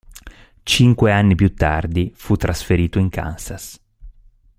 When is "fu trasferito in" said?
2.15-3.09